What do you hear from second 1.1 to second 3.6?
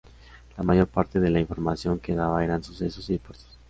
de la información que daba eran sucesos y deportes.